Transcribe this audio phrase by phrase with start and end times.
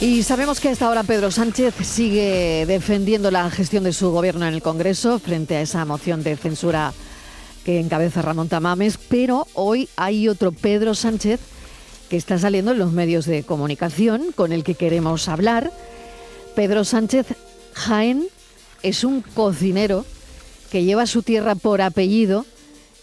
[0.00, 4.54] Y sabemos que hasta ahora Pedro Sánchez sigue defendiendo la gestión de su gobierno en
[4.54, 6.92] el Congreso frente a esa moción de censura
[7.64, 11.40] que encabeza Ramón Tamames, pero hoy hay otro Pedro Sánchez
[12.08, 15.72] que está saliendo en los medios de comunicación con el que queremos hablar.
[16.56, 17.26] Pedro Sánchez
[17.74, 18.26] Jaén
[18.82, 20.04] es un cocinero
[20.70, 22.44] que lleva su tierra por apellido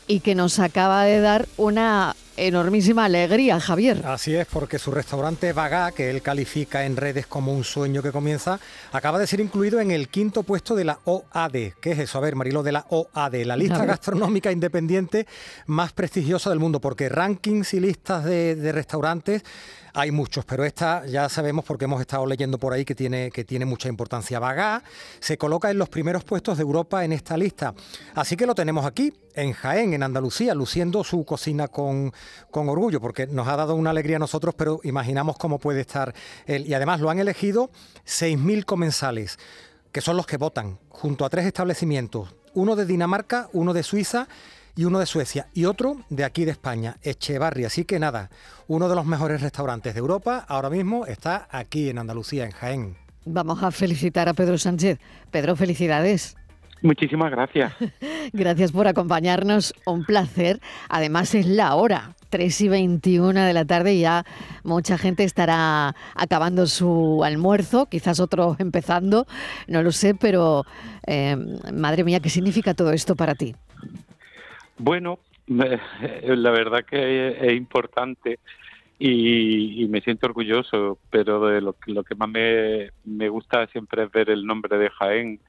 [0.08, 4.02] y que nos acaba de dar una enormísima alegría, Javier.
[4.06, 8.12] Así es, porque su restaurante Bagá, que él califica en redes como un sueño que
[8.12, 8.60] comienza,
[8.92, 11.74] acaba de ser incluido en el quinto puesto de la OAD.
[11.82, 12.18] ¿Qué es eso?
[12.18, 15.28] A ver, Marilo, de la OAD, la lista gastronómica independiente
[15.68, 19.44] más prestigiosa del mundo, porque rankings y listas de, de restaurantes
[19.98, 23.46] hay muchos, pero esta ya sabemos porque hemos estado leyendo por ahí que tiene, que
[23.46, 24.40] tiene mucha importancia.
[24.40, 24.84] Bagá
[25.22, 27.74] se coloca en los primeros puestos de Europa en esta lista.
[28.14, 32.12] Así que lo tenemos aquí, en Jaén, en Andalucía, luciendo su cocina con,
[32.52, 36.14] con orgullo, porque nos ha dado una alegría a nosotros, pero imaginamos cómo puede estar
[36.46, 36.68] él.
[36.68, 37.70] Y además lo han elegido
[38.06, 39.38] 6.000 comensales,
[39.92, 44.28] que son los que votan, junto a tres establecimientos, uno de Dinamarca, uno de Suiza
[44.76, 47.66] y uno de Suecia y otro de aquí de España, Echevarri.
[47.66, 48.30] Así que nada,
[48.68, 52.98] uno de los mejores restaurantes de Europa ahora mismo está aquí en Andalucía, en Jaén.
[53.26, 55.00] Vamos a felicitar a Pedro Sánchez.
[55.32, 56.36] Pedro, felicidades.
[56.86, 57.74] Muchísimas gracias.
[58.34, 60.60] gracias por acompañarnos, un placer.
[60.88, 64.24] Además es la hora, 3 y 21 de la tarde, ya
[64.64, 69.26] mucha gente estará acabando su almuerzo, quizás otros empezando,
[69.68, 70.64] no lo sé, pero
[71.08, 71.36] eh,
[71.74, 73.56] madre mía, ¿qué significa todo esto para ti?
[74.78, 78.38] Bueno, la verdad que es, importante
[79.00, 84.12] y, me siento orgulloso, pero de lo, lo que más me, me gusta siempre es
[84.12, 85.40] ver el nombre de Jaén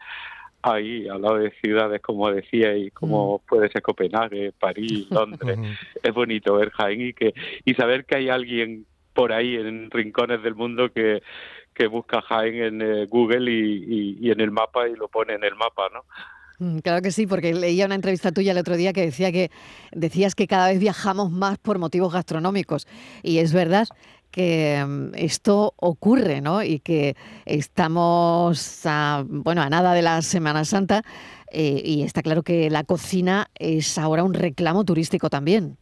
[0.63, 3.49] ahí al lado de ciudades como decía y como mm.
[3.49, 5.59] puede ser Copenhague, París, Londres.
[6.03, 10.43] es bonito ver Jaén y que y saber que hay alguien por ahí en rincones
[10.43, 11.23] del mundo que,
[11.75, 15.43] que busca Jaén en eh, Google y, y, en el mapa y lo pone en
[15.43, 16.05] el mapa, ¿no?
[16.59, 19.51] Mm, claro que sí, porque leía una entrevista tuya el otro día que decía que
[19.93, 22.87] decías que cada vez viajamos más por motivos gastronómicos.
[23.23, 23.89] Y es verdad
[24.37, 26.63] que mm, esto ocurre, ¿no?
[26.63, 27.17] Y que
[27.47, 31.03] estamos a, bueno, a nada de la Semana Santa
[31.51, 35.79] eh, y está claro que la cocina es ahora un reclamo turístico también.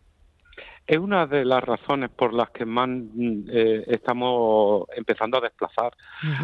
[0.86, 5.92] Es una de las razones por las que más mm, eh, estamos empezando a desplazar,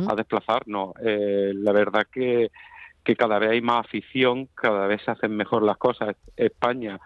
[0.09, 0.95] a desplazarnos.
[1.05, 2.51] Eh, la verdad que
[3.03, 6.17] que cada vez hay más afición, cada vez se hacen mejor las cosas.
[6.37, 7.01] España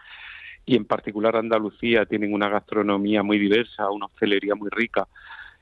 [0.66, 5.06] y en particular Andalucía tienen una gastronomía muy diversa, una hostelería muy rica.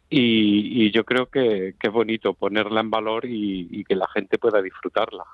[0.08, 5.24] Y, yo creo que, es bonito ponerla en valor y que la gente pueda disfrutarla.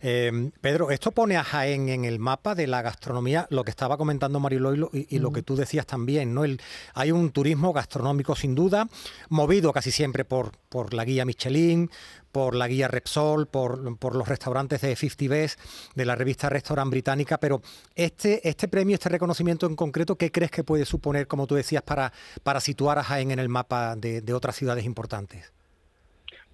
[0.00, 3.96] Em, Pedro, esto pone a Jaén en el mapa de la gastronomía, lo que estaba
[3.96, 6.44] comentando Mariloilo y, y lo que tú decías también, ¿no?
[6.44, 6.60] El,
[6.94, 8.88] hay un turismo gastronómico sin duda,
[9.28, 11.90] movido casi siempre por, por la guía Michelin,
[12.30, 15.60] por la guía Repsol, por, por los restaurantes de 50 Best,
[15.94, 17.60] de la revista Restaurant Británica, pero
[17.94, 21.82] este, este premio, este reconocimiento en concreto, ¿qué crees que puede suponer, como tú decías,
[21.82, 22.12] para,
[22.42, 25.52] para situar a Jaén en el mapa de otras ciudades importantes?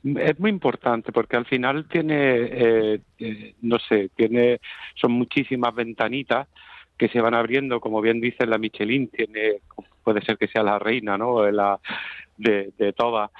[0.04, 4.60] Es muy importante porque al final tiene, eh, eh, no sé, tiene,
[4.94, 6.48] son muchísimas ventanitas
[6.96, 9.60] que se van abriendo, como bien dice la Michelin, tiene,
[10.02, 11.48] puede ser que sea la reina, ¿no?
[11.50, 11.78] La,
[12.36, 13.30] de, todas,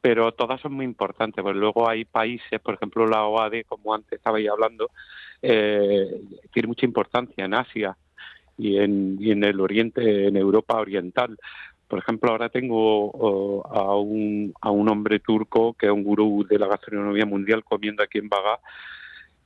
[0.00, 4.12] pero todas son muy importantes, pues luego hay países, por ejemplo la OAD, como antes
[4.12, 4.90] estabais hablando,
[5.42, 6.20] eh,
[6.52, 7.96] tiene mucha importancia en Asia
[8.58, 11.36] y en, y en el Oriente, en Europa Oriental.
[11.88, 16.58] Por ejemplo, ahora tengo a, un, a un hombre turco que es un gurú de
[16.58, 18.58] la gastronomía mundial comiendo aquí en Bagá,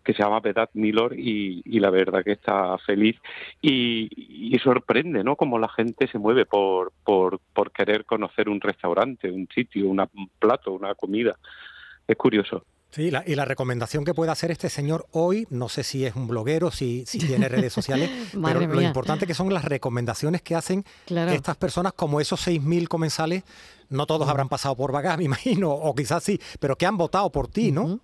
[0.03, 3.17] que se llama Vedat Milor y, la verdad que está feliz
[3.61, 5.37] y, sorprende, ¿no?
[5.37, 10.07] Como la gente se mueve por, por, por querer conocer un restaurante, un sitio, un
[10.39, 11.37] plato, una comida.
[12.09, 12.65] Es curioso.
[12.91, 16.27] Sí, y la recomendación que puede hacer este señor hoy, no sé si es un
[16.27, 18.11] bloguero, si, si tiene redes sociales,
[18.45, 23.45] pero lo importante que son las recomendaciones que hacen estas personas, como esos 6.000 comensales,
[23.91, 27.31] no todos habrán pasado por Bagá, me imagino, o quizás sí, pero que han votado
[27.31, 28.01] por ti, ¿no?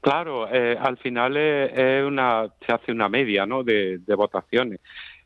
[0.00, 3.62] Claro, eh, al final es, una, se hace una media ¿no?
[3.62, 4.80] de, votaciones.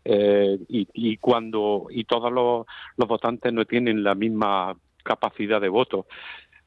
[0.05, 2.67] Eh, y, y, cuando y todos los,
[2.97, 6.07] los votantes no tienen la misma capacidad de voto.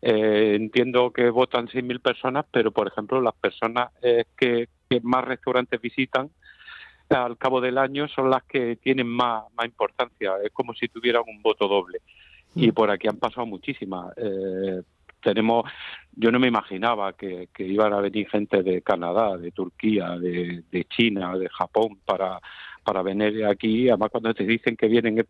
[0.05, 4.67] Eh, entiendo que votan 6.000 personas, pero por ejemplo las personas eh, que,
[5.01, 6.29] más restaurantes visitan
[7.09, 10.33] al cabo del año son las que tienen más, más importancia.
[10.43, 11.99] Es como si tuvieran un voto doble.
[12.53, 12.73] Y mm.
[12.73, 14.13] por aquí han pasado muchísimas.
[14.17, 14.81] Eh,
[15.21, 15.65] tenemos
[16.15, 21.37] yo no me imaginaba que, iban a venir gente de Canadá, de Turquía, de, China,
[21.37, 22.39] de Japón para
[22.83, 25.25] para venir aquí, además cuando te dicen que vienen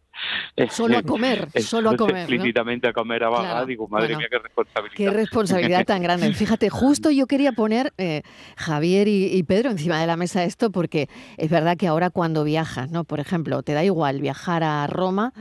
[0.70, 4.40] solo a comer, solo a comer, explícitamente a comer a Baja, digo, madre mía, qué
[4.40, 4.96] responsabilidad.
[4.96, 6.34] Qué responsabilidad tan grande.
[6.34, 8.24] Fíjate, justo yo quería poner eh,
[8.58, 12.92] Javier y, Pedro encima de la mesa esto porque es verdad que ahora cuando viajas,
[12.92, 13.04] ¿no?
[13.04, 15.34] Por ejemplo, te da igual viajar a Roma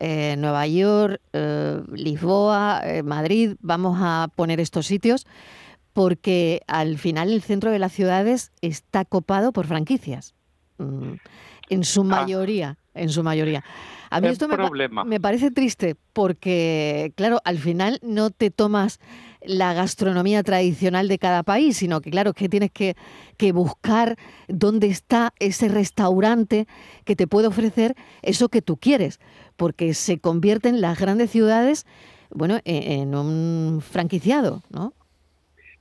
[0.00, 5.26] eh, Nueva York, eh, Lisboa, eh, Madrid, vamos a poner estos sitios
[5.92, 10.34] porque al final el centro de las ciudades está copado por franquicias.
[10.78, 11.14] Mm,
[11.68, 12.04] en su ah.
[12.04, 13.64] mayoría, en su mayoría.
[14.10, 19.00] A mí esto me, parece triste porque, claro, al final no te tomas
[19.42, 22.96] la gastronomía tradicional de cada país, sino que, claro, que tienes que,
[23.36, 24.16] que buscar
[24.48, 26.66] dónde está ese restaurante
[27.04, 29.20] que te puede ofrecer eso que tú quieres,
[29.56, 31.86] porque se convierten las grandes ciudades,
[32.30, 34.92] bueno, e, en, un franquiciado, ¿no?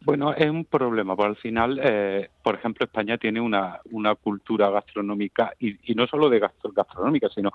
[0.06, 4.69] Bueno, es un problema, porque al final, eh, por ejemplo, España tiene una, una cultura
[4.69, 7.52] gastronómica, y, y no solo de gastronómica, sino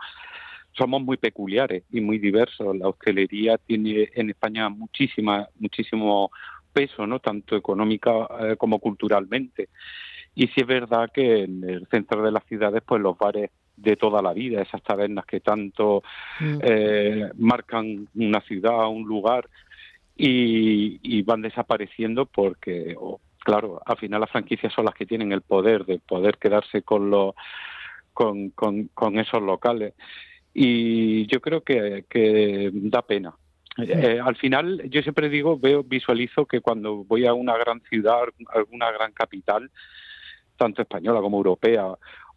[0.72, 2.76] somos muy peculiares y muy diversos.
[2.76, 6.30] La hostelería tiene en España muchísima, muchísimo
[6.72, 8.10] peso, no tanto económica
[8.40, 9.68] eh, como culturalmente.
[10.34, 13.96] Y sí es verdad que en el centro de las ciudades, pues los bares de
[13.96, 16.02] toda la vida, esas tabernas que tanto
[16.38, 16.58] mm.
[16.62, 19.48] eh, marcan una ciudad, un lugar,
[20.22, 22.96] y, van desapareciendo porque,
[23.38, 27.10] claro, al final las franquicias son las que tienen el poder de poder quedarse con
[27.10, 27.34] los
[28.12, 29.94] con, con esos locales
[30.52, 33.34] y yo creo que, que da pena.
[33.78, 38.22] Eh, al final, yo siempre digo, veo, visualizo que cuando voy a una gran ciudad,
[38.54, 39.70] alguna gran capital,
[40.56, 41.86] tanto española como europea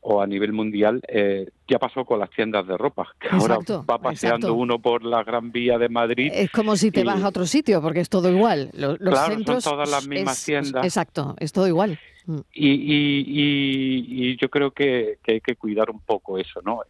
[0.03, 3.57] o a nivel mundial, eh, ya pasó con las tiendas de ropa, que ahora
[3.89, 6.31] va paseando uno por la Gran Vía de Madrid.
[6.33, 8.69] Es como si te vas a otro sitio, porque es todo igual.
[8.73, 10.83] Los, claro, centros son todas las mismas tiendas.
[10.83, 11.99] Exacto, es todo igual.
[12.25, 12.39] Mm.
[12.53, 16.81] Y, y, y, yo creo que, que, hay que cuidar un poco eso, ¿no?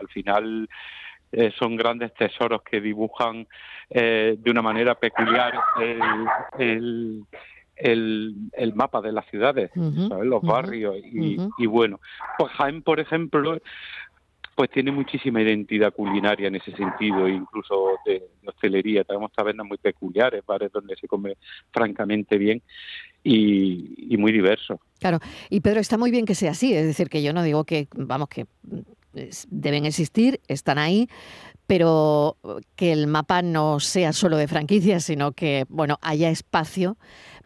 [0.00, 0.68] al final
[1.36, 3.46] eh, son grandes tesoros que dibujan
[3.90, 6.00] eh, de una manera peculiar el,
[6.58, 7.24] el,
[8.74, 10.96] mapa de las ciudades, los barrios.
[10.98, 12.00] Y, y, bueno,
[12.38, 13.58] pues Jaén, por ejemplo,
[14.54, 19.04] pues tiene muchísima identidad culinaria en ese sentido, incluso de, hostelería.
[19.04, 21.36] Tenemos tabernas muy peculiares, bares donde se come
[21.72, 22.62] francamente bien
[23.22, 24.80] y, y, muy diverso.
[25.04, 25.20] Claro,
[25.50, 27.88] y Pedro, está muy bien que sea así, es decir, que yo no digo que,
[27.94, 28.46] vamos, que
[29.50, 31.10] deben existir, están ahí,
[31.66, 32.38] pero
[32.74, 36.96] que el mapa no sea solo de franquicias, sino que bueno, haya espacio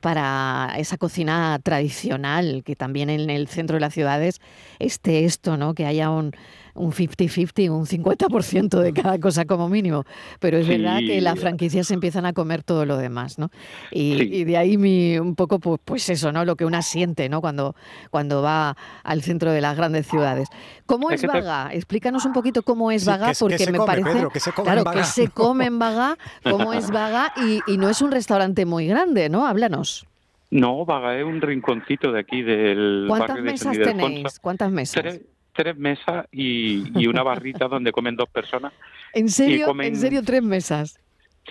[0.01, 4.41] para esa cocina tradicional, que también en el centro de las ciudades
[4.79, 5.75] esté esto, ¿no?
[5.75, 6.31] Que haya un,
[6.79, 10.05] un 50-50, un 50% de cada cosa como mínimo.
[10.41, 13.51] Pero es verdad que las franquicias empiezan a comer todo lo demás, ¿no?
[13.91, 16.45] Y, de ahí mi, un poco, pues, pues, eso, ¿no?
[16.45, 17.41] Lo que una siente, ¿no?
[17.49, 17.75] Cuando,
[18.11, 20.49] cuando va al centro de las grandes ciudades.
[20.87, 21.71] ¿Cómo es, Vaga?
[21.73, 24.29] Explícanos un poquito cómo es Vaga, porque me parece...
[24.33, 25.01] que se come claro, en Vaga.
[25.01, 28.87] que se come en Vaga, cómo es Vaga, y, y no es un restaurante muy
[28.87, 29.47] grande, ¿no?
[29.47, 30.07] Háblanos.
[30.51, 34.39] No, Vaga es un rinconcito de aquí del ¿Cuántas mesas tenéis?
[34.41, 35.21] ¿Cuántas mesas?
[35.59, 38.73] tres mesas y, una barrita donde comen dos personas.
[39.13, 39.75] ¿En serio?
[39.81, 41.01] ¿En serio tres mesas?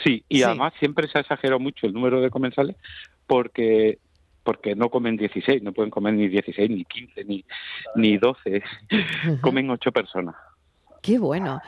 [0.04, 2.78] Sí, y además siempre se ha exagerado mucho el número de comensales
[3.26, 3.98] porque
[4.48, 7.44] porque no comen 16, no pueden comer ni 16, ni 15, ni,
[7.96, 8.64] ni 12,
[9.42, 10.36] comen ocho personas.
[11.02, 11.60] Qué bueno.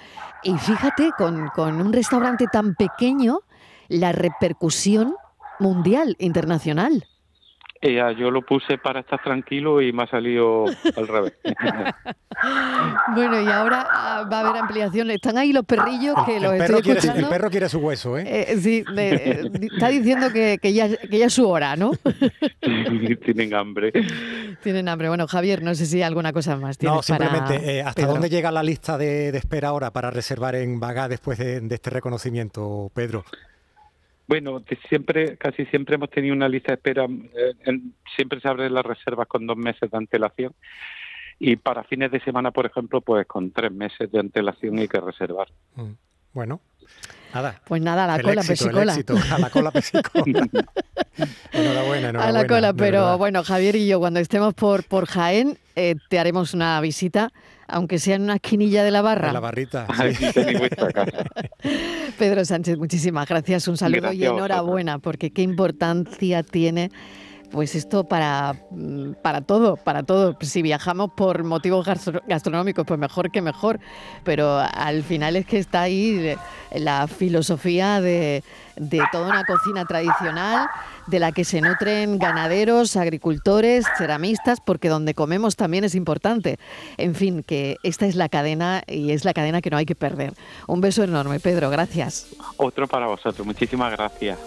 [0.44, 3.40] Y fíjate, con, con un restaurante tan pequeño,
[3.90, 5.14] la repercusión
[5.60, 7.04] mundial, internacional.
[7.82, 10.66] Ella, yo lo puse para estar tranquilo y me ha salido
[10.98, 11.34] al revés.
[13.16, 15.10] bueno, y ahora ah, va a haber ampliación.
[15.12, 17.22] Están ahí los perrillos que los estoy escuchando.
[17.22, 18.26] el perro quiere su hueso, ¿eh?
[18.28, 18.84] eh sí,
[19.72, 21.92] está diciendo que, que, ya, que ya es su hora, ¿no?
[23.24, 23.94] Tienen hambre.
[24.62, 25.08] Tienen hambre.
[25.08, 26.82] Bueno, Javier, no sé si hay alguna cosa más.
[26.84, 31.08] No, simplemente, eh, ¿hasta dónde llega la lista de, espera ahora para reservar en Bagá
[31.08, 33.24] después de este reconocimiento, Pedro?
[34.30, 37.06] Bueno, siempre, casi siempre hemos tenido una lista de espera.
[37.06, 37.80] Eh,
[38.16, 40.54] siempre se abren las reservas con dos meses de antelación
[41.40, 45.00] y para fines de semana, por ejemplo, pues con tres meses de antelación hay que
[45.00, 45.48] reservar.
[45.74, 45.94] Mm,
[46.32, 46.62] bueno,
[47.34, 47.60] nada.
[47.66, 48.94] Pues nada, a la cola, pesicola.
[48.94, 50.48] a la cola, pesicola.
[51.52, 52.24] enhorabuena, enhorabuena.
[52.24, 56.20] A la cola, pero bueno, Javier y yo, cuando estemos por, por Jaén, eh, te
[56.20, 57.32] haremos una visita
[57.70, 59.28] aunque sea en una esquinilla de la barra.
[59.28, 59.88] De la barrita.
[62.18, 66.92] Pedro Sánchez, muchísimas gracias, un saludo y enhorabuena, porque qué importancia tiene
[67.52, 70.38] pues esto para, mm, para todo, para todo.
[70.42, 71.86] Si viajamos por motivos
[72.28, 73.80] gastronómicos, pues mejor que mejor,
[74.24, 76.36] pero al final es que está ahí
[76.72, 78.44] la filosofía de,
[78.76, 80.68] de toda una cocina tradicional
[81.08, 86.60] de la que se nutren ganaderos, agricultores, ceramistas, porque donde comemos también es importante.
[86.98, 89.96] En fin, que esta es la cadena y es la cadena que no hay que
[89.96, 90.34] perder.
[90.68, 92.28] Un beso enorme, Pedro, gracias.
[92.58, 94.38] Otro para vosotros, muchísimas gracias.